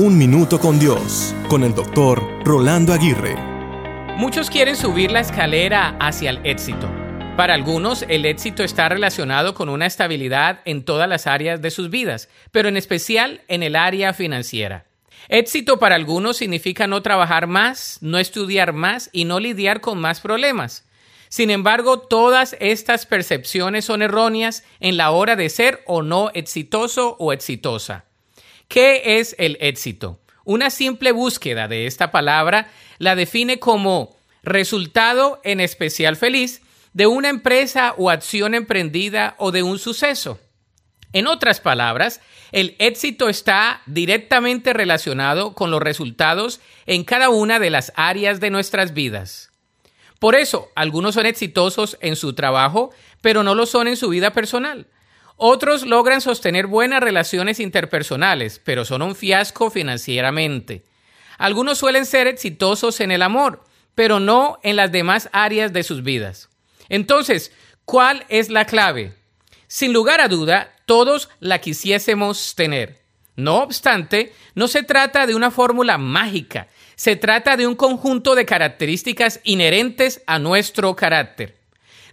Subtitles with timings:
[0.00, 3.34] Un Minuto con Dios, con el doctor Rolando Aguirre.
[4.16, 6.88] Muchos quieren subir la escalera hacia el éxito.
[7.36, 11.90] Para algunos, el éxito está relacionado con una estabilidad en todas las áreas de sus
[11.90, 14.86] vidas, pero en especial en el área financiera.
[15.28, 20.20] Éxito para algunos significa no trabajar más, no estudiar más y no lidiar con más
[20.20, 20.86] problemas.
[21.28, 27.16] Sin embargo, todas estas percepciones son erróneas en la hora de ser o no exitoso
[27.18, 28.07] o exitosa.
[28.68, 30.20] ¿Qué es el éxito?
[30.44, 36.60] Una simple búsqueda de esta palabra la define como resultado en especial feliz
[36.92, 40.38] de una empresa o acción emprendida o de un suceso.
[41.14, 42.20] En otras palabras,
[42.52, 48.50] el éxito está directamente relacionado con los resultados en cada una de las áreas de
[48.50, 49.50] nuestras vidas.
[50.18, 52.90] Por eso, algunos son exitosos en su trabajo,
[53.22, 54.88] pero no lo son en su vida personal.
[55.40, 60.82] Otros logran sostener buenas relaciones interpersonales, pero son un fiasco financieramente.
[61.38, 63.62] Algunos suelen ser exitosos en el amor,
[63.94, 66.48] pero no en las demás áreas de sus vidas.
[66.88, 67.52] Entonces,
[67.84, 69.14] ¿cuál es la clave?
[69.68, 73.00] Sin lugar a duda, todos la quisiésemos tener.
[73.36, 78.44] No obstante, no se trata de una fórmula mágica, se trata de un conjunto de
[78.44, 81.57] características inherentes a nuestro carácter.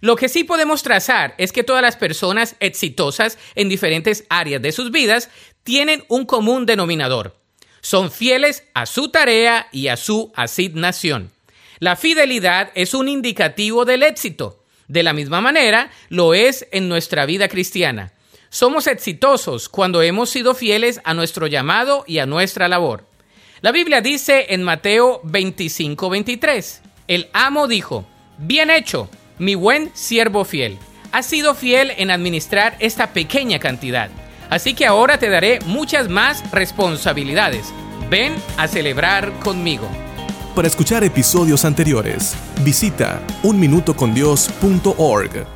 [0.00, 4.72] Lo que sí podemos trazar es que todas las personas exitosas en diferentes áreas de
[4.72, 5.30] sus vidas
[5.62, 7.36] tienen un común denominador.
[7.80, 11.30] Son fieles a su tarea y a su asignación.
[11.78, 14.62] La fidelidad es un indicativo del éxito.
[14.88, 18.12] De la misma manera, lo es en nuestra vida cristiana.
[18.48, 23.04] Somos exitosos cuando hemos sido fieles a nuestro llamado y a nuestra labor.
[23.60, 28.06] La Biblia dice en Mateo 25:23, el amo dijo,
[28.38, 30.78] bien hecho, mi buen siervo fiel,
[31.12, 34.10] has sido fiel en administrar esta pequeña cantidad,
[34.50, 37.72] así que ahora te daré muchas más responsabilidades.
[38.10, 39.88] Ven a celebrar conmigo.
[40.54, 45.55] Para escuchar episodios anteriores, visita unminutocondios.org.